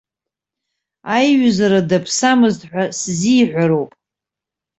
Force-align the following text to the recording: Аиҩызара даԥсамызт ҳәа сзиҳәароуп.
Аиҩызара 1.15 1.79
даԥсамызт 1.89 2.61
ҳәа 2.69 2.83
сзиҳәароуп. 2.99 3.91